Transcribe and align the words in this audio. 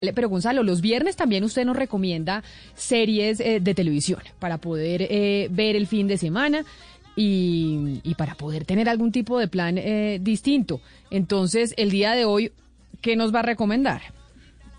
Pero 0.00 0.28
Gonzalo, 0.28 0.62
los 0.62 0.80
viernes 0.80 1.16
también 1.16 1.42
usted 1.42 1.64
nos 1.64 1.76
recomienda 1.76 2.44
series 2.76 3.40
eh, 3.40 3.58
de 3.58 3.74
televisión 3.74 4.20
para 4.38 4.58
poder 4.58 5.02
eh, 5.02 5.48
ver 5.50 5.74
el 5.74 5.88
fin 5.88 6.06
de 6.06 6.16
semana 6.16 6.64
y, 7.16 7.98
y, 8.04 8.14
para 8.14 8.36
poder 8.36 8.64
tener 8.64 8.88
algún 8.88 9.10
tipo 9.10 9.40
de 9.40 9.48
plan 9.48 9.76
eh, 9.76 10.20
distinto. 10.22 10.80
Entonces, 11.10 11.74
el 11.76 11.90
día 11.90 12.12
de 12.12 12.26
hoy, 12.26 12.52
¿qué 13.00 13.16
nos 13.16 13.34
va 13.34 13.40
a 13.40 13.42
recomendar? 13.42 14.02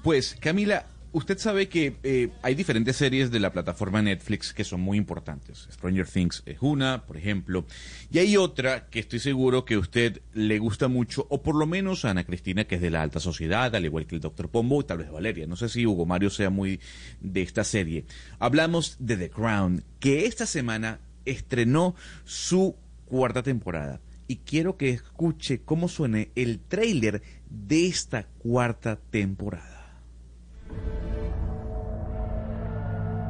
Pues, 0.03 0.38
Camila, 0.40 0.85
usted 1.12 1.38
sabe 1.38 1.70
que 1.70 1.98
eh, 2.04 2.30
hay 2.41 2.55
diferentes 2.55 2.95
series 2.95 3.31
de 3.31 3.40
la 3.40 3.52
plataforma 3.52 4.02
Netflix 4.02 4.54
que 4.54 4.63
son 4.63 4.81
muy 4.81 4.98
importantes. 4.98 5.68
Stranger 5.72 6.08
Things 6.08 6.44
es 6.45 6.58
una, 6.62 7.05
por 7.05 7.18
ejemplo. 7.18 7.66
Y 8.12 8.20
hay 8.20 8.38
otra 8.38 8.90
que 8.90 8.99
estoy 8.99 9.20
seguro 9.20 9.66
que 9.66 9.76
a 9.76 9.80
usted 9.80 10.22
le 10.34 10.59
gusta 10.59 10.88
mucho, 10.88 11.26
o 11.30 11.41
por 11.41 11.55
lo 11.55 11.66
menos 11.66 12.05
a 12.05 12.12
Ana 12.12 12.23
Cristina, 12.23 12.66
que 12.66 12.76
es 12.76 12.82
de 12.82 12.90
la 12.90 13.02
alta 13.02 13.20
sociedad, 13.20 13.76
al 13.76 13.85
igual 13.85 14.05
que 14.05 14.16
el 14.16 14.22
Dr. 14.22 14.49
Pombo 14.49 14.82
y 14.82 14.85
tal 14.85 14.99
vez 14.99 15.12
Valeria. 15.12 15.48
No 15.48 15.55
sé 15.55 15.70
si 15.70 15.85
Hugo 15.85 16.05
Mario 16.05 16.30
sea 16.30 16.49
muy 16.49 16.80
de 17.20 17.41
esta 17.41 17.63
serie. 17.63 18.05
Hablamos 18.40 18.98
de 18.99 19.18
The 19.18 19.30
Crown, 19.30 19.84
que 19.99 20.26
esta 20.26 20.46
semana 20.46 20.99
estrenó 21.26 21.96
su 22.26 22.76
cuarta 23.05 23.44
temporada. 23.44 24.01
Y 24.27 24.38
quiero 24.38 24.77
que 24.77 24.90
escuche 24.90 25.62
cómo 25.63 25.88
suene 25.88 26.32
el 26.35 26.60
tráiler 26.60 27.23
de 27.49 27.88
esta 27.88 28.27
cuarta 28.38 28.99
temporada. 29.10 29.79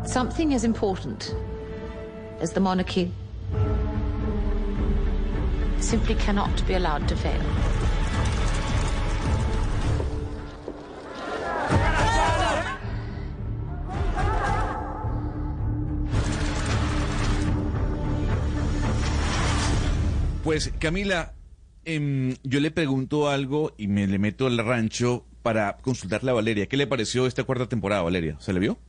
Something 0.09 0.55
as 0.55 0.63
important 0.63 1.35
as 2.41 2.51
the 2.51 2.59
monarchy 2.59 3.11
simply 5.79 6.15
cannot 6.15 6.65
be 6.67 6.73
allowed 6.73 7.07
to 7.07 7.15
fail. 7.15 7.39
Pues 20.43 20.73
Camila, 20.79 21.33
eh, 21.85 22.35
yo 22.41 22.59
le 22.59 22.71
pregunto 22.71 23.29
algo 23.29 23.75
y 23.77 23.85
me 23.85 24.07
le 24.07 24.17
meto 24.17 24.47
al 24.47 24.57
rancho 24.57 25.23
para 25.43 25.77
consultarle 25.77 26.31
a 26.31 26.33
Valeria. 26.33 26.65
¿Qué 26.65 26.77
le 26.77 26.87
pareció 26.87 27.27
esta 27.27 27.43
cuarta 27.43 27.69
temporada, 27.69 28.01
Valeria? 28.01 28.37
¿Se 28.39 28.53
le 28.53 28.59
vio? 28.59 28.88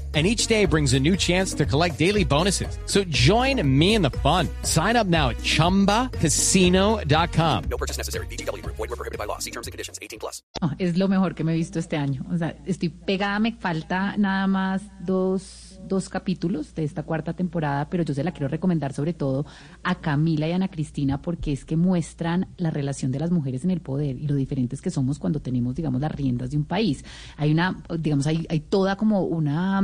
And 0.13 0.27
each 0.27 0.47
day 0.47 0.65
brings 0.65 0.93
a 0.93 0.99
new 0.99 1.15
chance 1.15 1.53
to 1.53 1.65
collect 1.65 1.97
daily 1.97 2.25
bonuses. 2.25 2.77
So 2.85 3.05
join 3.05 3.65
me 3.65 3.95
in 3.95 4.01
the 4.01 4.09
fun. 4.09 4.49
Sign 4.63 4.97
up 4.97 5.07
now 5.07 5.29
at 5.29 5.37
ChumbaCasino.com. 5.37 7.63
No 7.69 7.77
purchase 7.77 7.97
necessary. 7.97 8.27
BGW. 8.27 8.61
Void 8.65 8.77
were 8.77 8.87
prohibited 8.97 9.17
by 9.17 9.23
law. 9.23 9.37
See 9.37 9.51
terms 9.51 9.67
and 9.67 9.71
conditions. 9.71 9.99
18 10.01 10.19
plus. 10.19 10.43
Oh, 10.61 10.71
es 10.79 10.97
lo 10.97 11.07
mejor 11.07 11.33
que 11.33 11.45
me 11.45 11.53
he 11.53 11.55
visto 11.55 11.79
este 11.79 11.95
año. 11.95 12.25
O 12.29 12.35
sea, 12.37 12.57
estoy 12.65 12.89
pegada, 12.89 13.39
me 13.39 13.53
falta 13.53 14.17
nada 14.17 14.47
más 14.47 14.81
dos, 14.99 15.70
dos 15.87 16.09
capítulos 16.09 16.73
de 16.75 16.83
esta 16.83 17.03
cuarta 17.03 17.33
temporada, 17.33 17.89
pero 17.89 18.03
yo 18.03 18.13
se 18.13 18.23
la 18.23 18.31
quiero 18.31 18.47
recomendar 18.47 18.93
sobre 18.93 19.13
todo 19.13 19.45
a 19.83 19.95
Camila 19.95 20.47
y 20.47 20.51
Ana 20.51 20.69
Cristina 20.69 21.21
porque 21.21 21.51
es 21.51 21.65
que 21.65 21.75
muestran 21.75 22.47
la 22.57 22.71
relación 22.71 23.11
de 23.11 23.19
las 23.19 23.31
mujeres 23.31 23.63
en 23.63 23.71
el 23.71 23.81
poder 23.81 24.17
y 24.17 24.27
lo 24.27 24.35
diferentes 24.35 24.81
que 24.81 24.89
somos 24.89 25.19
cuando 25.19 25.41
tenemos, 25.41 25.75
digamos, 25.75 26.01
las 26.01 26.11
riendas 26.11 26.51
de 26.51 26.57
un 26.57 26.65
país. 26.65 27.03
Hay 27.37 27.51
una, 27.51 27.83
digamos, 27.99 28.27
hay, 28.27 28.45
hay 28.49 28.61
toda 28.61 28.95
como 28.95 29.21
una 29.23 29.81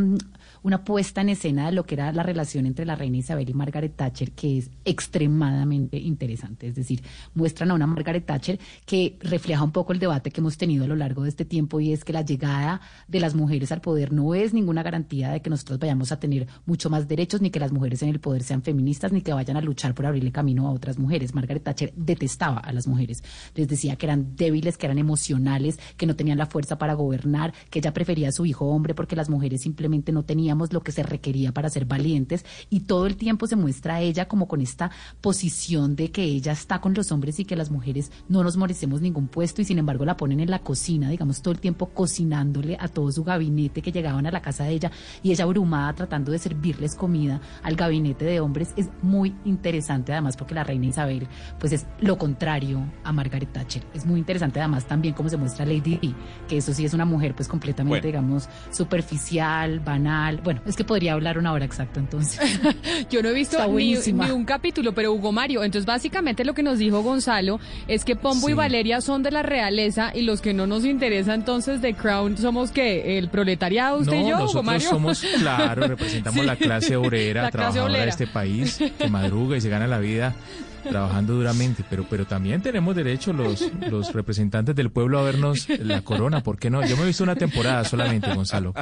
una 0.64 0.84
puesta 0.84 1.22
en 1.22 1.30
escena 1.30 1.68
de 1.68 1.72
lo 1.72 1.86
que 1.86 1.96
era 1.96 2.12
la 2.12 2.24
relación 2.24 2.66
entre 2.66 2.86
la 2.86 2.96
reina 2.96 3.18
Isabel 3.18 3.50
y 3.50 3.54
Margaret 3.54 3.96
Thatcher, 3.96 4.32
que 4.32 4.58
es 4.58 4.70
extremadamente 4.86 5.98
interesante. 5.98 6.68
Es 6.68 6.76
decir, 6.76 7.02
muestran 7.34 7.72
a 7.72 7.74
una 7.74 7.88
Margaret 7.88 8.26
Thatcher 8.26 8.60
que 8.86 9.18
refleja 9.22 9.64
un 9.64 9.72
poco 9.72 9.94
el 9.94 10.00
debate 10.00 10.32
que 10.32 10.42
hemos 10.42 10.58
tenido 10.58 10.86
a 10.86 10.88
lo 10.88 10.96
largo 10.96 11.24
de 11.24 11.30
este 11.30 11.46
tiempo 11.46 11.80
y 11.80 11.94
es 11.94 12.04
que 12.04 12.14
la 12.14 12.24
llegada 12.24 12.82
de 13.08 13.20
las 13.20 13.36
mujeres 13.36 13.72
al 13.72 13.82
poder 13.82 14.12
no 14.12 14.36
es 14.36 14.54
ninguna 14.54 14.84
garantía 14.84 15.32
de 15.32 15.42
que 15.42 15.50
nosotros 15.50 15.80
vayamos 15.88 16.12
a 16.12 16.20
tener 16.20 16.48
mucho 16.66 16.90
más 16.90 17.08
derechos, 17.08 17.42
ni 17.42 17.50
que 17.50 17.60
las 17.60 17.72
mujeres 17.72 18.02
en 18.04 18.10
el 18.10 18.20
poder 18.20 18.44
sean 18.44 18.62
feministas, 18.62 19.12
ni 19.12 19.22
que 19.22 19.34
vayan 19.34 19.58
a 19.58 19.62
luchar 19.62 19.96
por 19.96 20.06
abrirle 20.06 20.32
camino 20.32 20.68
a 20.68 20.72
otras 20.72 21.00
mujeres. 21.00 21.34
Margaret 21.34 21.64
Thatcher 21.64 21.94
detestaba 21.96 22.60
a 22.60 22.74
las 22.74 22.88
mujeres. 22.88 23.24
Les 23.56 23.68
decía 23.68 23.96
que 23.96 24.06
eran 24.06 24.36
débiles, 24.36 24.78
que 24.78 24.86
eran 24.86 24.98
emocionales, 24.98 25.80
que 25.96 26.06
no 26.06 26.16
tenían 26.16 26.38
la 26.38 26.46
fuerza 26.46 26.78
para 26.78 26.94
gobernar, 26.94 27.54
que 27.70 27.80
ella 27.80 27.94
prefería 27.94 28.30
a 28.30 28.32
su 28.32 28.46
hijo 28.46 28.66
hombre 28.66 28.94
porque 28.94 29.16
las 29.16 29.30
mujeres 29.30 29.62
simplemente 29.62 30.12
no 30.12 30.24
teníamos 30.24 30.74
lo 30.74 30.82
que 30.82 30.92
se 30.92 31.04
requería 31.04 31.54
para 31.54 31.70
ser 31.70 31.86
valientes 31.86 32.46
y 32.70 32.82
todo 32.82 33.06
el 33.06 33.16
tiempo 33.16 33.48
se 33.48 33.56
muestra 33.56 33.96
a 33.96 34.02
ella 34.02 34.28
como 34.28 34.48
con 34.48 34.62
esta 34.62 34.92
posición 35.22 35.96
de 35.96 36.12
que 36.12 36.24
ella 36.24 36.52
está 36.52 36.82
con 36.82 36.94
los 36.94 37.12
hombres 37.12 37.40
y 37.40 37.46
que 37.46 37.56
las 37.56 37.72
mujeres 37.72 38.12
no 38.28 38.44
nos 38.44 38.58
merecemos 38.58 39.02
ningún 39.02 39.28
puesto 39.28 39.62
y 39.62 39.66
sin 39.66 39.80
embargo 39.80 40.04
la 40.04 40.18
ponen 40.18 40.40
en 40.40 40.52
la 40.52 40.60
cocina, 40.60 41.10
digamos, 41.10 41.42
todo 41.42 41.54
el 41.54 41.60
tiempo 41.60 41.88
cocinándole 41.88 42.78
a 42.80 42.88
todo 42.88 43.12
su 43.12 43.24
gabinete 43.24 43.82
que 43.82 43.92
llegaban 43.92 44.26
a 44.26 44.32
la 44.32 44.42
casa 44.42 44.66
de 44.66 44.74
ella 44.74 44.92
y 45.24 45.32
ella 45.32 45.46
abrumada 45.46 45.77
tratando 45.96 46.32
de 46.32 46.40
servirles 46.40 46.96
comida 46.96 47.42
al 47.64 47.76
gabinete 47.76 48.26
de 48.26 48.40
hombres. 48.40 48.74
Es 48.76 48.90
muy 49.02 49.36
interesante 49.46 50.12
además 50.12 50.38
porque 50.38 50.56
la 50.56 50.64
reina 50.64 50.86
Isabel 50.88 51.28
pues 51.60 51.74
es 51.74 51.86
lo 52.00 52.18
contrario 52.18 52.84
a 53.04 53.12
Margaret 53.12 53.52
Thatcher. 53.52 53.84
Es 53.94 54.06
muy 54.06 54.20
interesante 54.20 54.60
además 54.60 54.86
también 54.86 55.14
cómo 55.14 55.30
se 55.30 55.38
muestra 55.38 55.66
Lady 55.66 55.98
Di, 56.02 56.16
que 56.48 56.58
eso 56.58 56.74
sí 56.74 56.86
es 56.86 56.94
una 56.94 57.06
mujer 57.06 57.36
pues 57.36 57.48
completamente, 57.48 58.00
Bueno. 58.00 58.06
digamos, 58.08 58.50
superficial, 58.72 59.80
banal. 59.80 60.42
Bueno, 60.44 60.62
es 60.66 60.76
que 60.76 60.84
podría 60.84 61.14
hablar 61.14 61.38
una 61.38 61.52
hora 61.52 61.66
exacta 61.66 62.00
entonces. 62.00 62.40
Yo 63.10 63.22
no 63.22 63.30
he 63.30 63.34
visto 63.34 63.58
ni, 63.74 63.96
un 64.32 64.46
capítulo, 64.46 64.94
pero 64.94 65.14
Hugo 65.14 65.32
Mario, 65.32 65.64
entonces 65.64 65.86
básicamente 65.86 66.44
lo 66.46 66.54
que 66.54 66.64
nos 66.64 66.80
dijo 66.80 67.02
Gonzalo 67.02 67.60
es 67.88 68.04
que 68.04 68.16
Pombo 68.16 68.50
y. 68.50 68.54
Valeria 68.54 69.02
son 69.02 69.24
de 69.24 69.32
la 69.32 69.44
realeza 69.44 70.12
y 70.16 70.24
los 70.24 70.42
que 70.42 70.54
no 70.54 70.66
nos 70.68 70.84
interesa 70.84 71.34
entonces 71.34 71.82
de 71.82 71.94
Crown 71.94 72.38
somos 72.38 72.72
que 72.72 73.18
el 73.18 73.30
proletariado, 73.30 74.00
usted 74.00 74.14
no, 74.14 74.28
y 74.28 74.30
yo, 74.30 74.46
Hugo 74.46 74.64
Mario. 74.64 74.90
somos, 74.90 75.22
claro, 75.40 75.67
representamos 75.76 76.42
Sí. 76.42 76.46
la 76.46 76.56
clase 76.56 76.96
obrera, 76.96 77.44
La 77.44 77.52
clase 77.52 77.58
trabajadora 77.58 77.92
obrera. 77.92 78.04
de 78.06 78.10
este 78.12 78.28
país, 78.28 78.80
que 78.98 79.08
madruga 79.10 79.58
y 79.58 79.62
se 79.62 79.70
gana 79.70 79.88
la 79.88 80.00
vida 80.00 80.36
trabajando 80.84 81.34
duramente, 81.34 81.84
pero 81.90 82.06
pero 82.10 82.26
también 82.26 82.62
tenemos 82.62 82.96
derecho 82.96 83.34
los, 83.34 83.70
los 83.90 84.14
representantes 84.14 84.74
del 84.74 84.90
pueblo 84.90 85.20
a 85.20 85.24
vernos 85.24 85.68
la 85.80 86.02
corona, 86.02 86.44
¿por 86.44 86.58
qué 86.58 86.70
no? 86.70 86.86
Yo 86.86 86.96
me 86.96 87.04
he 87.04 87.08
visto 87.08 87.24
una 87.26 87.36
temporada 87.36 87.84
solamente, 87.84 88.34
Gonzalo. 88.34 88.74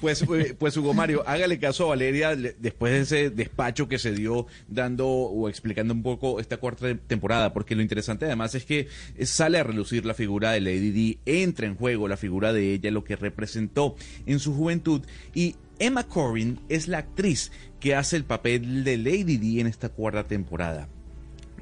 Pues, 0.00 0.22
eh, 0.22 0.54
pues 0.58 0.76
Hugo 0.76 0.94
Mario, 0.94 1.22
hágale 1.26 1.58
caso 1.58 1.84
a 1.84 1.88
Valeria 1.88 2.34
le- 2.34 2.54
después 2.58 2.92
de 2.92 3.00
ese 3.00 3.30
despacho 3.30 3.88
que 3.88 3.98
se 3.98 4.12
dio 4.12 4.46
dando 4.68 5.08
o 5.08 5.48
explicando 5.48 5.94
un 5.94 6.02
poco 6.02 6.38
esta 6.40 6.56
cuarta 6.58 6.94
temporada, 7.06 7.52
porque 7.52 7.74
lo 7.74 7.82
interesante 7.82 8.26
además 8.26 8.54
es 8.54 8.64
que 8.64 8.88
sale 9.24 9.58
a 9.58 9.64
relucir 9.64 10.04
la 10.04 10.14
figura 10.14 10.52
de 10.52 10.60
Lady 10.60 10.90
Di, 10.90 11.18
entra 11.26 11.66
en 11.66 11.74
juego 11.76 12.06
la 12.08 12.16
figura 12.16 12.52
de 12.52 12.74
ella, 12.74 12.90
lo 12.90 13.02
que 13.04 13.16
representó 13.16 13.96
en 14.26 14.38
su 14.40 14.54
juventud 14.54 15.02
y 15.34 15.56
Emma 15.78 16.04
Corrin 16.04 16.60
es 16.68 16.88
la 16.88 16.98
actriz 16.98 17.50
que 17.80 17.94
hace 17.94 18.16
el 18.16 18.24
papel 18.24 18.84
de 18.84 18.96
Lady 18.98 19.36
Di 19.38 19.60
en 19.60 19.66
esta 19.66 19.88
cuarta 19.88 20.24
temporada. 20.24 20.88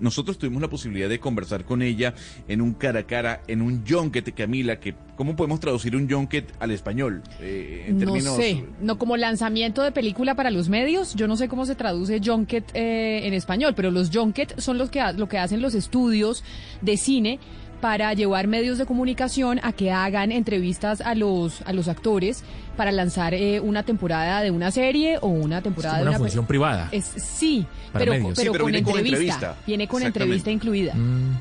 Nosotros 0.01 0.39
tuvimos 0.39 0.63
la 0.63 0.69
posibilidad 0.71 1.11
de 1.11 1.21
conversar 1.21 1.67
con 1.67 1.83
ella 1.83 2.15
en 2.49 2.63
un 2.63 2.73
cara 2.73 3.01
a 3.01 3.07
cara, 3.07 3.43
en 3.49 3.61
un 3.61 3.85
junket, 3.87 4.35
Camila, 4.35 4.81
que 4.81 4.95
¿cómo 5.15 5.37
podemos 5.37 5.61
traducir 5.61 5.95
un 5.95 6.09
junket 6.09 6.51
al 6.59 6.71
español? 6.71 7.23
Eh, 7.41 7.85
en 7.89 7.99
No 7.99 8.13
términos- 8.15 8.37
sé, 8.37 8.65
no 8.81 8.99
como 8.99 9.19
lanzamiento 9.19 9.83
de 9.83 9.93
película 9.93 10.35
para 10.35 10.51
los 10.51 10.71
medios, 10.71 11.15
yo 11.17 11.29
no 11.29 11.37
sé 11.37 11.49
cómo 11.49 11.67
se 11.67 11.75
traduce 11.75 12.19
junket 12.25 12.65
eh, 12.73 13.27
en 13.27 13.35
español, 13.35 13.75
pero 13.77 13.91
los 13.91 14.09
junket 14.11 14.59
son 14.59 14.79
los 14.79 14.89
que 14.89 15.03
lo 15.19 15.29
que 15.29 15.37
hacen 15.37 15.61
los 15.61 15.75
estudios 15.75 16.45
de 16.81 16.97
cine 16.97 17.39
para 17.81 18.13
llevar 18.15 18.47
medios 18.47 18.79
de 18.79 18.87
comunicación 18.87 19.61
a 19.63 19.73
que 19.73 19.91
hagan 19.91 20.33
entrevistas 20.33 21.01
a 21.01 21.15
los 21.15 21.63
a 21.63 21.73
los 21.73 21.89
actores 21.89 22.45
para 22.77 22.93
lanzar 22.93 23.35
eh, 23.35 23.61
una 23.61 23.83
temporada 23.83 24.43
de 24.43 24.51
una 24.51 24.71
serie 24.71 25.19
o 25.21 25.29
una 25.29 25.63
temporada 25.63 25.97
como 25.97 26.05
de 26.05 26.09
una 26.09 26.19
una 26.19 26.19
función 26.19 26.47
privada. 26.47 26.89
Es, 26.93 27.05
sí, 27.05 27.67
pero, 27.93 28.13
pero, 28.13 28.35
Sí, 28.35 28.43
pero 28.53 28.53
con, 28.53 28.73
viene 28.73 28.83
con 28.83 28.99
entrevista, 28.99 29.35
entrevista. 29.35 29.57
Viene 29.67 29.89
con 29.89 30.03
entrevista 30.03 30.51
incluida. 30.51 30.95
Mm, 30.95 31.39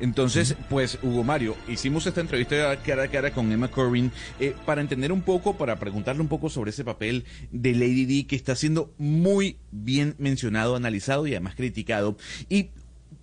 Entonces, 0.00 0.56
pues 0.68 0.98
Hugo 1.02 1.24
Mario, 1.24 1.56
hicimos 1.68 2.06
esta 2.06 2.20
entrevista 2.20 2.76
cara 2.84 3.04
a 3.04 3.08
cara 3.08 3.30
con 3.32 3.50
Emma 3.50 3.68
Corrin 3.68 4.12
eh, 4.38 4.54
para 4.66 4.80
entender 4.80 5.10
un 5.12 5.22
poco, 5.22 5.56
para 5.56 5.76
preguntarle 5.76 6.20
un 6.20 6.28
poco 6.28 6.50
sobre 6.50 6.70
ese 6.70 6.84
papel 6.84 7.24
de 7.50 7.72
Lady 7.72 8.04
D 8.04 8.26
que 8.26 8.36
está 8.36 8.54
siendo 8.54 8.92
muy 8.98 9.58
bien 9.70 10.14
mencionado, 10.18 10.76
analizado 10.76 11.26
y 11.26 11.32
además 11.32 11.54
criticado. 11.54 12.16
Y 12.48 12.70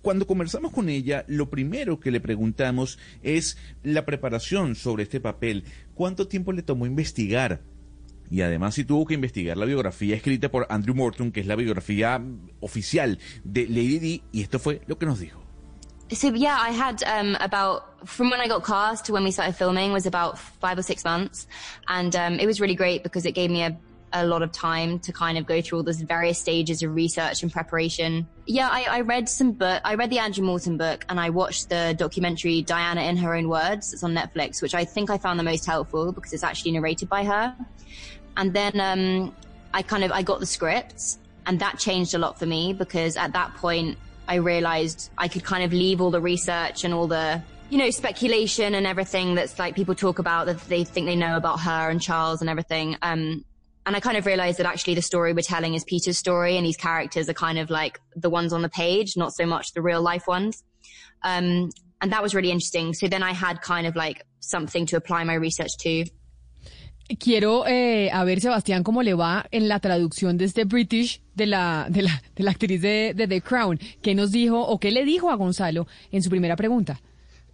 cuando 0.02 0.26
conversamos 0.26 0.72
con 0.72 0.88
ella, 0.88 1.24
lo 1.28 1.48
primero 1.48 1.98
que 1.98 2.10
le 2.10 2.20
preguntamos 2.20 2.98
es 3.22 3.56
la 3.82 4.04
preparación 4.04 4.74
sobre 4.74 5.04
este 5.04 5.20
papel. 5.20 5.64
¿Cuánto 5.94 6.28
tiempo 6.28 6.52
le 6.52 6.62
tomó 6.62 6.86
investigar? 6.86 7.62
Y 8.30 8.42
además 8.42 8.74
si 8.74 8.84
tuvo 8.84 9.06
que 9.06 9.14
investigar 9.14 9.56
la 9.56 9.64
biografía 9.64 10.16
escrita 10.16 10.50
por 10.50 10.66
Andrew 10.70 10.94
Morton, 10.94 11.30
que 11.30 11.40
es 11.40 11.46
la 11.46 11.56
biografía 11.56 12.22
oficial 12.60 13.18
de 13.44 13.66
Lady 13.68 13.98
D, 13.98 14.22
y 14.32 14.42
esto 14.42 14.58
fue 14.58 14.80
lo 14.86 14.98
que 14.98 15.06
nos 15.06 15.20
dijo. 15.20 15.42
So 16.10 16.30
yeah, 16.34 16.58
I 16.60 16.70
had 16.70 17.02
um, 17.04 17.34
about 17.40 17.82
from 18.06 18.30
when 18.30 18.40
I 18.40 18.46
got 18.46 18.62
cast 18.62 19.06
to 19.06 19.12
when 19.12 19.24
we 19.24 19.32
started 19.32 19.56
filming 19.56 19.90
was 19.90 20.06
about 20.06 20.38
five 20.38 20.78
or 20.78 20.82
six 20.82 21.02
months, 21.02 21.46
and 21.88 22.14
um, 22.14 22.38
it 22.38 22.46
was 22.46 22.60
really 22.60 22.76
great 22.76 23.02
because 23.02 23.26
it 23.26 23.34
gave 23.34 23.50
me 23.50 23.62
a, 23.62 23.74
a 24.14 24.24
lot 24.24 24.42
of 24.42 24.52
time 24.52 24.98
to 25.00 25.12
kind 25.12 25.36
of 25.36 25.44
go 25.44 25.60
through 25.60 25.78
all 25.78 25.84
those 25.84 26.00
various 26.00 26.38
stages 26.38 26.82
of 26.82 26.94
research 26.94 27.42
and 27.42 27.52
preparation. 27.52 28.26
Yeah, 28.46 28.68
I, 28.70 28.86
I 28.88 29.00
read 29.00 29.28
some 29.28 29.52
book. 29.52 29.82
I 29.84 29.94
read 29.94 30.10
the 30.10 30.20
Andrew 30.20 30.44
Morton 30.44 30.76
book, 30.78 31.04
and 31.08 31.20
I 31.20 31.30
watched 31.30 31.68
the 31.68 31.94
documentary 31.98 32.62
Diana 32.62 33.02
in 33.02 33.16
Her 33.16 33.34
Own 33.34 33.48
Words. 33.48 33.92
It's 33.92 34.02
on 34.02 34.14
Netflix, 34.14 34.62
which 34.62 34.74
I 34.74 34.84
think 34.84 35.10
I 35.10 35.18
found 35.18 35.38
the 35.38 35.44
most 35.44 35.66
helpful 35.66 36.12
because 36.12 36.32
it's 36.32 36.44
actually 36.44 36.72
narrated 36.72 37.08
by 37.08 37.24
her. 37.24 37.54
And 38.36 38.54
then 38.54 38.80
um, 38.80 39.34
I 39.74 39.82
kind 39.82 40.04
of 40.04 40.12
I 40.12 40.22
got 40.22 40.40
the 40.40 40.46
scripts 40.46 41.18
and 41.46 41.58
that 41.60 41.78
changed 41.78 42.14
a 42.14 42.18
lot 42.18 42.38
for 42.38 42.46
me 42.46 42.72
because 42.72 43.16
at 43.16 43.32
that 43.32 43.54
point 43.54 43.98
I 44.28 44.36
realized 44.36 45.10
I 45.18 45.28
could 45.28 45.44
kind 45.44 45.64
of 45.64 45.72
leave 45.72 46.00
all 46.00 46.10
the 46.10 46.20
research 46.20 46.84
and 46.84 46.94
all 46.94 47.06
the, 47.06 47.42
you 47.70 47.78
know, 47.78 47.90
speculation 47.90 48.74
and 48.74 48.86
everything 48.86 49.34
that's 49.34 49.58
like 49.58 49.74
people 49.74 49.94
talk 49.94 50.18
about 50.18 50.46
that 50.46 50.60
they 50.68 50.84
think 50.84 51.06
they 51.06 51.16
know 51.16 51.36
about 51.36 51.60
her 51.60 51.90
and 51.90 52.00
Charles 52.00 52.40
and 52.40 52.48
everything. 52.48 52.96
Um, 53.02 53.44
and 53.86 53.94
I 53.94 54.00
kind 54.00 54.16
of 54.16 54.26
realized 54.26 54.58
that 54.58 54.66
actually 54.66 54.94
the 54.94 55.02
story 55.02 55.32
we're 55.32 55.42
telling 55.42 55.74
is 55.74 55.84
Peter's 55.84 56.18
story 56.18 56.56
and 56.56 56.64
these 56.64 56.76
characters 56.76 57.28
are 57.28 57.34
kind 57.34 57.58
of 57.58 57.70
like 57.70 58.00
the 58.16 58.30
ones 58.30 58.52
on 58.52 58.62
the 58.62 58.68
page, 58.68 59.16
not 59.16 59.32
so 59.34 59.44
much 59.44 59.72
the 59.74 59.82
real 59.82 60.02
life 60.02 60.26
ones. 60.26 60.64
Um, 61.22 61.70
and 62.00 62.12
that 62.12 62.22
was 62.22 62.34
really 62.34 62.50
interesting. 62.50 62.94
So 62.94 63.08
then 63.08 63.22
I 63.22 63.32
had 63.32 63.60
kind 63.60 63.86
of 63.86 63.96
like 63.96 64.24
something 64.40 64.86
to 64.86 64.96
apply 64.96 65.24
my 65.24 65.34
research 65.34 65.76
to. 65.80 66.04
Quiero 67.18 67.66
eh, 67.66 68.08
a 68.10 68.24
ver, 68.24 68.40
Sebastián, 68.40 68.82
cómo 68.82 69.02
le 69.02 69.12
va 69.12 69.46
en 69.50 69.68
la 69.68 69.78
traducción 69.78 70.38
de 70.38 70.46
este 70.46 70.64
British 70.64 71.20
de 71.34 71.44
la, 71.44 71.86
de 71.90 72.00
la, 72.00 72.22
de 72.34 72.42
la 72.42 72.50
actriz 72.52 72.80
de, 72.80 73.12
de 73.14 73.28
The 73.28 73.42
Crown. 73.42 73.78
¿Qué 74.00 74.14
nos 74.14 74.32
dijo 74.32 74.58
o 74.58 74.80
qué 74.80 74.90
le 74.90 75.04
dijo 75.04 75.30
a 75.30 75.34
Gonzalo 75.34 75.86
en 76.10 76.22
su 76.22 76.30
primera 76.30 76.56
pregunta? 76.56 76.98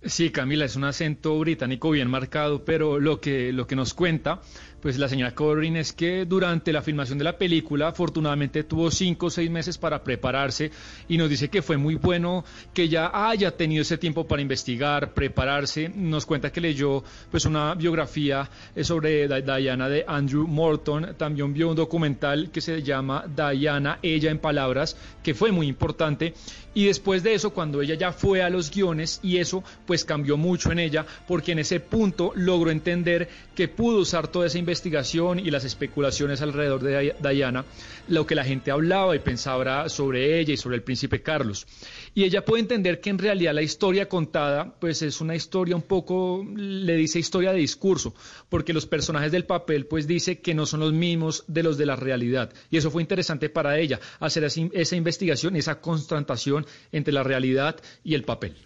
Sí, 0.02 0.30
Camila, 0.30 0.64
es 0.64 0.76
un 0.76 0.84
acento 0.84 1.38
británico 1.38 1.90
bien 1.90 2.08
marcado, 2.08 2.64
pero 2.64 2.98
lo 2.98 3.20
que, 3.20 3.52
lo 3.52 3.66
que 3.66 3.76
nos 3.76 3.92
cuenta 3.92 4.40
pues 4.80 4.98
la 4.98 5.08
señora 5.08 5.34
Corrin 5.34 5.76
es 5.76 5.92
que 5.92 6.24
durante 6.24 6.72
la 6.72 6.82
filmación 6.82 7.18
de 7.18 7.24
la 7.24 7.36
película 7.36 7.88
afortunadamente 7.88 8.64
tuvo 8.64 8.90
cinco 8.90 9.26
o 9.26 9.30
seis 9.30 9.50
meses 9.50 9.76
para 9.76 10.02
prepararse 10.02 10.70
y 11.08 11.18
nos 11.18 11.28
dice 11.28 11.48
que 11.48 11.62
fue 11.62 11.76
muy 11.76 11.96
bueno 11.96 12.44
que 12.72 12.88
ya 12.88 13.10
haya 13.12 13.56
tenido 13.56 13.82
ese 13.82 13.98
tiempo 13.98 14.26
para 14.26 14.42
investigar, 14.42 15.12
prepararse. 15.12 15.90
Nos 15.94 16.24
cuenta 16.24 16.50
que 16.50 16.60
leyó 16.60 17.04
pues 17.30 17.44
una 17.44 17.74
biografía 17.74 18.48
eh, 18.74 18.84
sobre 18.84 19.28
Diana 19.28 19.88
de 19.88 20.04
Andrew 20.06 20.46
Morton, 20.46 21.14
también 21.16 21.52
vio 21.52 21.68
un 21.68 21.76
documental 21.76 22.50
que 22.50 22.60
se 22.60 22.82
llama 22.82 23.24
Diana, 23.26 23.98
ella 24.02 24.30
en 24.30 24.38
palabras, 24.38 24.96
que 25.22 25.34
fue 25.34 25.52
muy 25.52 25.66
importante 25.66 26.32
y 26.72 26.86
después 26.86 27.22
de 27.22 27.34
eso 27.34 27.50
cuando 27.50 27.82
ella 27.82 27.96
ya 27.96 28.12
fue 28.12 28.42
a 28.42 28.48
los 28.50 28.70
guiones 28.70 29.18
y 29.22 29.38
eso 29.38 29.64
pues 29.86 30.04
cambió 30.04 30.36
mucho 30.36 30.70
en 30.70 30.78
ella 30.78 31.04
porque 31.26 31.52
en 31.52 31.58
ese 31.58 31.80
punto 31.80 32.32
logró 32.36 32.70
entender 32.70 33.28
que 33.54 33.66
pudo 33.66 33.98
usar 33.98 34.28
toda 34.28 34.46
esa 34.46 34.58
investigación 34.58 34.69
y 34.70 35.50
las 35.50 35.64
especulaciones 35.64 36.40
alrededor 36.42 36.82
de 36.82 37.14
Diana, 37.32 37.64
lo 38.08 38.26
que 38.26 38.34
la 38.34 38.44
gente 38.44 38.70
hablaba 38.70 39.16
y 39.16 39.18
pensaba 39.18 39.88
sobre 39.88 40.38
ella 40.38 40.54
y 40.54 40.56
sobre 40.56 40.76
el 40.76 40.82
príncipe 40.82 41.22
Carlos. 41.22 41.66
Y 42.14 42.24
ella 42.24 42.44
puede 42.44 42.62
entender 42.62 43.00
que 43.00 43.10
en 43.10 43.18
realidad 43.18 43.54
la 43.54 43.62
historia 43.62 44.08
contada, 44.08 44.74
pues 44.80 45.02
es 45.02 45.20
una 45.20 45.34
historia 45.34 45.74
un 45.74 45.82
poco, 45.82 46.44
le 46.54 46.96
dice 46.96 47.18
historia 47.18 47.52
de 47.52 47.58
discurso, 47.58 48.14
porque 48.48 48.72
los 48.72 48.86
personajes 48.86 49.32
del 49.32 49.44
papel, 49.44 49.86
pues 49.86 50.06
dice 50.06 50.40
que 50.40 50.54
no 50.54 50.66
son 50.66 50.80
los 50.80 50.92
mismos 50.92 51.44
de 51.48 51.62
los 51.62 51.76
de 51.76 51.86
la 51.86 51.96
realidad. 51.96 52.52
Y 52.70 52.76
eso 52.76 52.90
fue 52.90 53.02
interesante 53.02 53.48
para 53.48 53.78
ella, 53.78 53.98
hacer 54.20 54.44
esa 54.44 54.96
investigación, 54.96 55.56
esa 55.56 55.80
constatación 55.80 56.66
entre 56.92 57.12
la 57.12 57.22
realidad 57.22 57.76
y 58.04 58.14
el 58.14 58.22
papel. 58.22 58.56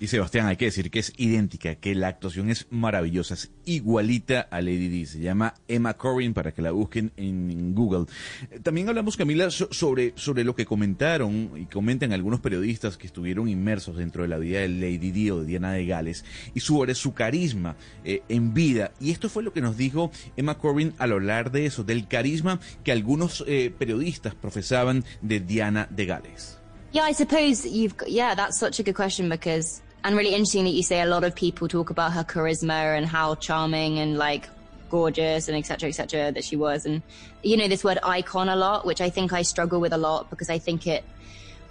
Y 0.00 0.08
Sebastián, 0.08 0.46
hay 0.46 0.56
que 0.56 0.66
decir 0.66 0.90
que 0.90 0.98
es 0.98 1.12
idéntica, 1.16 1.74
que 1.76 1.94
la 1.94 2.08
actuación 2.08 2.50
es 2.50 2.66
maravillosa, 2.70 3.34
es 3.34 3.50
igualita 3.64 4.40
a 4.50 4.60
Lady 4.60 4.88
Di. 4.88 5.06
Se 5.06 5.20
llama 5.20 5.54
Emma 5.68 5.94
Corrin 5.94 6.34
para 6.34 6.52
que 6.52 6.62
la 6.62 6.72
busquen 6.72 7.12
en 7.16 7.74
Google. 7.74 8.06
Eh, 8.50 8.60
también 8.60 8.88
hablamos, 8.88 9.16
Camila, 9.16 9.50
sobre, 9.50 10.12
sobre 10.16 10.44
lo 10.44 10.54
que 10.54 10.66
comentaron 10.66 11.50
y 11.56 11.66
comentan 11.66 12.12
algunos 12.12 12.40
periodistas 12.40 12.96
que 12.96 13.06
estuvieron 13.06 13.48
inmersos 13.48 13.96
dentro 13.96 14.22
de 14.22 14.28
la 14.28 14.38
vida 14.38 14.60
de 14.60 14.68
Lady 14.68 15.10
Di 15.10 15.30
o 15.30 15.40
de 15.40 15.46
Diana 15.46 15.72
de 15.72 15.86
Gales 15.86 16.24
y 16.54 16.60
sobre 16.60 16.94
su 16.94 17.14
carisma 17.14 17.76
eh, 18.04 18.22
en 18.28 18.54
vida. 18.54 18.92
Y 19.00 19.10
esto 19.10 19.28
fue 19.28 19.42
lo 19.42 19.52
que 19.52 19.60
nos 19.60 19.76
dijo 19.76 20.10
Emma 20.36 20.58
Corrin 20.58 20.94
al 20.98 21.12
hablar 21.12 21.50
de 21.50 21.66
eso, 21.66 21.84
del 21.84 22.08
carisma 22.08 22.60
que 22.82 22.92
algunos 22.92 23.44
eh, 23.46 23.72
periodistas 23.76 24.34
profesaban 24.34 25.04
de 25.22 25.40
Diana 25.40 25.88
de 25.90 26.06
Gales. 26.06 26.63
Yeah, 26.94 27.02
I 27.02 27.10
suppose 27.10 27.66
you've 27.66 27.96
got, 27.96 28.08
yeah, 28.08 28.36
that's 28.36 28.56
such 28.56 28.78
a 28.78 28.84
good 28.84 28.94
question 28.94 29.28
because, 29.28 29.82
and 30.04 30.16
really 30.16 30.32
interesting 30.32 30.62
that 30.62 30.70
you 30.70 30.84
say 30.84 31.00
a 31.00 31.06
lot 31.06 31.24
of 31.24 31.34
people 31.34 31.66
talk 31.66 31.90
about 31.90 32.12
her 32.12 32.22
charisma 32.22 32.96
and 32.96 33.04
how 33.04 33.34
charming 33.34 33.98
and 33.98 34.16
like 34.16 34.48
gorgeous 34.90 35.48
and 35.48 35.56
etc 35.58 35.88
etc 35.88 36.30
that 36.30 36.44
she 36.44 36.54
was. 36.54 36.86
And 36.86 37.02
you 37.42 37.56
know 37.56 37.66
this 37.66 37.82
word 37.82 37.98
icon 38.04 38.48
a 38.48 38.54
lot 38.54 38.86
which 38.86 39.00
i 39.00 39.10
think 39.10 39.32
i 39.32 39.42
struggle 39.42 39.80
with 39.80 39.92
a 39.92 39.98
lot 39.98 40.30
because 40.30 40.48
i 40.48 40.58
think 40.58 40.86
it 40.86 41.04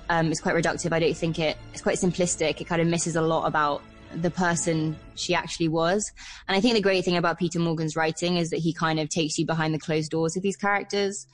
um, 0.09 0.29
is 0.29 0.41
quite 0.41 0.55
reductive. 0.55 0.91
I 0.91 0.99
don't 0.99 1.15
think 1.15 1.39
it 1.39 1.57
it's 1.71 1.81
quite 1.81 1.95
simplistic. 1.95 2.59
It 2.59 2.65
kind 2.65 2.81
of 2.81 2.89
misses 2.89 3.15
a 3.15 3.21
lot 3.21 3.45
about 3.45 3.81
the 4.13 4.29
person 4.29 4.97
she 5.15 5.33
actually 5.33 5.69
was. 5.69 6.11
And 6.49 6.57
i 6.57 6.59
think 6.59 6.75
the 6.75 6.81
great 6.81 7.05
thing 7.05 7.15
about 7.15 7.39
peter 7.39 7.59
morgan's 7.59 7.95
writing 7.95 8.35
is 8.35 8.49
that 8.49 8.59
he 8.59 8.73
kind 8.73 8.99
of 8.99 9.07
takes 9.07 9.39
you 9.39 9.45
behind 9.45 9.73
the 9.73 9.79
closed 9.79 10.11
doors 10.11 10.35
of 10.35 10.43
these 10.43 10.57
characters 10.57 11.27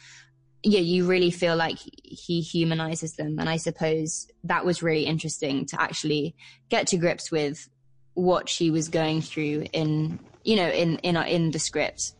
yeah, 0.63 0.79
you 0.79 1.05
really 1.05 1.31
feel 1.31 1.55
like 1.55 1.77
he 2.03 2.41
humanizes 2.41 3.15
them. 3.15 3.39
And 3.39 3.49
I 3.49 3.57
suppose 3.57 4.27
that 4.43 4.65
was 4.65 4.83
really 4.83 5.05
interesting 5.05 5.65
to 5.67 5.81
actually 5.81 6.35
get 6.69 6.87
to 6.87 6.97
grips 6.97 7.31
with 7.31 7.69
what 8.13 8.49
she 8.49 8.69
was 8.69 8.89
going 8.89 9.21
through 9.21 9.67
in, 9.71 10.19
you 10.43 10.57
know, 10.57 10.67
in, 10.67 10.97
in, 10.99 11.15
in 11.15 11.51
the 11.51 11.59
script. 11.59 12.13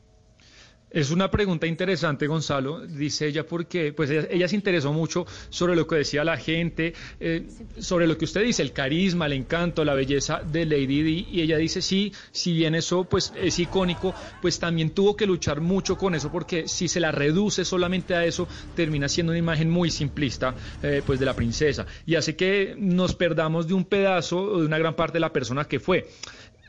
Es 0.92 1.12
una 1.12 1.30
pregunta 1.30 1.68
interesante, 1.68 2.26
Gonzalo, 2.26 2.80
dice 2.80 3.28
ella, 3.28 3.46
porque 3.46 3.94
pues 3.94 4.10
ella, 4.10 4.48
se 4.48 4.56
interesó 4.56 4.92
mucho 4.92 5.28
sobre 5.50 5.76
lo 5.76 5.86
que 5.86 5.98
decía 5.98 6.24
la 6.24 6.36
gente, 6.36 6.94
eh, 7.20 7.48
sobre 7.78 8.08
lo 8.08 8.18
que 8.18 8.26
usted 8.26 8.44
dice, 8.44 8.64
el 8.64 8.74
carisma, 8.74 9.28
el 9.28 9.34
encanto, 9.34 9.86
la 9.86 9.94
belleza 9.94 10.42
de 10.44 10.66
Lady 10.66 11.04
Di, 11.04 11.28
y 11.32 11.42
ella 11.42 11.58
dice, 11.58 11.84
sí, 11.84 12.12
si 12.32 12.54
bien 12.54 12.74
eso 12.74 13.04
pues 13.04 13.32
es 13.40 13.60
icónico, 13.60 14.16
pues 14.42 14.58
también 14.58 14.90
tuvo 14.90 15.16
que 15.16 15.28
luchar 15.28 15.62
mucho 15.62 15.96
con 15.96 16.16
eso, 16.16 16.32
porque 16.32 16.68
si 16.68 16.88
se 16.88 17.00
la 17.00 17.12
reduce 17.12 17.66
solamente 17.66 18.16
a 18.16 18.26
eso, 18.26 18.48
termina 18.76 19.08
siendo 19.08 19.32
una 19.32 19.40
imagen 19.40 19.70
muy 19.70 19.92
simplista 19.92 20.56
eh, 20.82 21.04
pues 21.06 21.20
de 21.20 21.26
la 21.28 21.36
princesa, 21.36 21.86
y 22.08 22.16
hace 22.16 22.36
que 22.36 22.74
nos 22.80 23.14
perdamos 23.14 23.68
de 23.68 23.76
un 23.76 23.86
pedazo 23.86 24.40
o 24.40 24.60
de 24.60 24.66
una 24.66 24.80
gran 24.80 24.96
parte 24.96 25.14
de 25.14 25.20
la 25.20 25.32
persona 25.32 25.66
que 25.66 25.80
fue. 25.80 26.08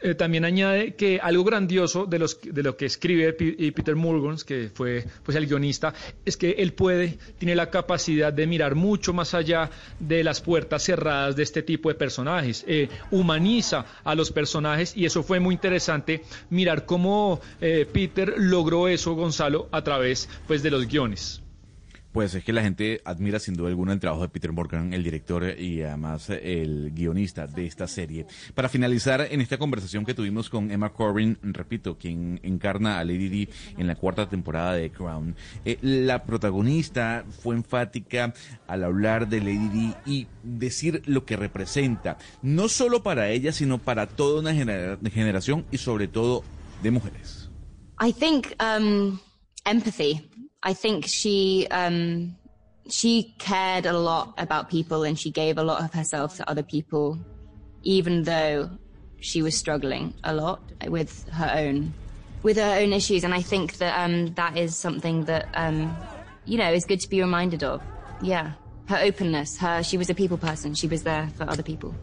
Eh, 0.03 0.15
también 0.15 0.45
añade 0.45 0.95
que 0.95 1.21
algo 1.21 1.45
grandioso 1.45 2.07
de, 2.07 2.19
los, 2.19 2.41
de 2.41 2.63
lo 2.63 2.77
que 2.77 2.87
escribe 2.87 3.33
Peter 3.35 3.97
Morgans, 3.97 4.45
que 4.45 4.71
fue 4.73 5.05
pues, 5.23 5.37
el 5.37 5.47
guionista, 5.47 5.93
es 6.25 6.37
que 6.37 6.53
él 6.53 6.73
puede, 6.73 7.19
tiene 7.39 7.55
la 7.55 7.71
capacidad 7.71 8.33
de 8.33 8.47
mirar 8.47 8.75
mucho 8.75 9.13
más 9.13 9.35
allá 9.35 9.71
de 9.99 10.25
las 10.25 10.41
puertas 10.41 10.85
cerradas 10.85 11.37
de 11.37 11.43
este 11.43 11.63
tipo 11.63 11.91
de 11.91 11.97
personajes. 11.97 12.65
Eh, 12.67 12.89
humaniza 13.11 13.85
a 14.03 14.15
los 14.15 14.31
personajes 14.33 14.97
y 14.97 15.05
eso 15.05 15.23
fue 15.23 15.39
muy 15.39 15.55
interesante 15.55 16.23
mirar 16.49 16.87
cómo 16.87 17.41
eh, 17.61 17.87
Peter 17.91 18.35
logró 18.39 18.89
eso, 18.89 19.15
Gonzalo, 19.15 19.69
a 19.71 19.85
través 19.85 20.29
pues, 20.47 20.63
de 20.63 20.71
los 20.71 20.87
guiones. 20.87 21.43
Pues 22.13 22.35
es 22.35 22.43
que 22.43 22.53
la 22.53 22.63
gente 22.63 23.01
admira 23.05 23.39
sin 23.39 23.55
duda 23.55 23.69
alguna 23.69 23.93
el 23.93 24.01
trabajo 24.01 24.23
de 24.23 24.29
Peter 24.29 24.53
Morgan, 24.53 24.93
el 24.93 25.05
director 25.05 25.45
y 25.59 25.83
además 25.83 26.29
el 26.31 26.91
guionista 26.93 27.47
de 27.47 27.67
esta 27.67 27.87
serie. 27.87 28.27
Para 28.55 28.69
finalizar 28.69 29.29
en 29.31 29.41
esta 29.41 29.59
conversación 29.59 30.05
que 30.05 30.15
tuvimos 30.15 30.51
con 30.51 30.73
Emma 30.73 30.93
Corbin, 30.93 31.39
repito, 31.43 31.97
quien 31.99 32.41
encarna 32.43 32.99
a 32.99 33.05
Lady 33.05 33.29
Di 33.29 33.49
en 33.79 33.87
la 33.87 33.95
cuarta 33.95 34.29
temporada 34.29 34.75
de 34.75 34.91
Crown, 34.91 35.37
eh, 35.65 35.79
la 35.83 36.25
protagonista 36.25 37.25
fue 37.43 37.55
enfática 37.55 38.35
al 38.67 38.83
hablar 38.83 39.29
de 39.29 39.41
Lady 39.41 39.69
Di 39.69 39.95
y 40.05 40.27
decir 40.43 41.03
lo 41.07 41.25
que 41.25 41.37
representa, 41.37 42.19
no 42.43 42.69
solo 42.69 43.05
para 43.05 43.31
ella, 43.31 43.53
sino 43.53 43.79
para 43.79 44.09
toda 44.09 44.41
una 44.41 44.53
generación 44.53 45.65
y 45.71 45.79
sobre 45.79 46.09
todo 46.09 46.43
de 46.83 46.91
mujeres. 46.91 47.51
I 48.01 48.13
think 48.13 48.49
um, 48.61 49.19
empathy. 49.65 50.29
I 50.63 50.75
think 50.75 51.07
she 51.07 51.67
um, 51.71 52.37
she 52.89 53.35
cared 53.39 53.87
a 53.87 53.93
lot 53.99 54.35
about 54.39 54.69
people 54.71 55.05
and 55.05 55.19
she 55.19 55.31
gave 55.31 55.59
a 55.59 55.63
lot 55.63 55.83
of 55.83 55.93
herself 55.95 56.37
to 56.37 56.49
other 56.51 56.63
people. 56.63 57.19
even 57.83 58.25
though 58.25 58.71
she 59.21 59.43
was 59.43 59.57
struggling 59.57 60.15
a 60.25 60.35
lot 60.35 60.61
with 60.87 61.29
her 61.31 61.51
own 61.55 61.93
with 62.43 62.57
her 62.57 62.81
own 62.81 62.93
issues. 62.93 63.25
And 63.25 63.35
I 63.35 63.43
think 63.43 63.77
that 63.79 63.99
um, 63.99 64.35
that 64.35 64.57
is 64.57 64.77
something 64.77 65.25
that 65.25 65.49
um, 65.55 65.97
you 66.47 66.59
know 66.59 66.73
is 66.73 66.85
good 66.85 67.01
to 67.01 67.09
be 67.09 67.21
reminded 67.21 67.63
of. 67.63 67.83
Yeah, 68.23 68.53
her 68.89 68.99
openness. 68.99 69.59
Her 69.59 69.83
she 69.83 69.99
was 69.99 70.11
a 70.11 70.15
people 70.15 70.39
person. 70.39 70.75
She 70.75 70.87
was 70.87 71.03
there 71.03 71.29
for 71.37 71.49
other 71.49 71.63
people. 71.63 71.95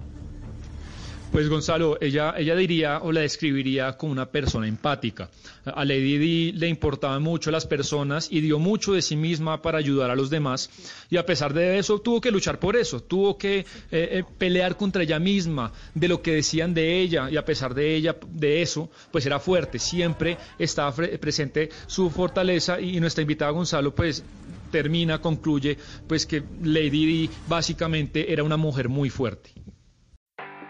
Pues 1.31 1.49
Gonzalo, 1.49 1.97
ella, 1.99 2.33
ella 2.37 2.55
diría 2.55 2.99
o 3.01 3.11
la 3.11 3.21
describiría 3.21 3.97
como 3.97 4.13
una 4.13 4.31
persona 4.31 4.67
empática. 4.67 5.29
A 5.65 5.83
Lady 5.83 6.17
Di 6.17 6.51
le 6.53 6.67
importaban 6.67 7.21
mucho 7.21 7.51
las 7.51 7.67
personas 7.67 8.29
y 8.31 8.39
dio 8.39 8.59
mucho 8.59 8.93
de 8.93 9.01
sí 9.01 9.17
misma 9.17 9.61
para 9.61 9.77
ayudar 9.77 10.09
a 10.09 10.15
los 10.15 10.29
demás. 10.29 10.69
Y 11.09 11.17
a 11.17 11.25
pesar 11.25 11.53
de 11.53 11.77
eso, 11.79 11.99
tuvo 11.99 12.21
que 12.21 12.31
luchar 12.31 12.59
por 12.59 12.77
eso, 12.77 13.01
tuvo 13.01 13.37
que 13.37 13.59
eh, 13.59 13.65
eh, 13.91 14.23
pelear 14.37 14.77
contra 14.77 15.03
ella 15.03 15.19
misma, 15.19 15.73
de 15.93 16.07
lo 16.07 16.21
que 16.21 16.31
decían 16.31 16.73
de 16.73 17.01
ella. 17.01 17.29
Y 17.29 17.35
a 17.35 17.45
pesar 17.45 17.75
de 17.75 17.95
ella, 17.95 18.15
de 18.29 18.61
eso, 18.61 18.89
pues 19.11 19.25
era 19.25 19.39
fuerte. 19.39 19.79
Siempre 19.79 20.37
estaba 20.57 20.93
presente 20.93 21.69
su 21.87 22.09
fortaleza. 22.09 22.79
Y 22.79 22.99
nuestra 23.01 23.21
invitada 23.21 23.51
Gonzalo, 23.51 23.93
pues 23.93 24.23
termina, 24.71 25.19
concluye, 25.21 25.77
pues 26.07 26.25
que 26.25 26.43
Lady 26.63 27.05
Di 27.05 27.29
básicamente 27.47 28.31
era 28.31 28.43
una 28.43 28.57
mujer 28.57 28.87
muy 28.87 29.09
fuerte. 29.09 29.51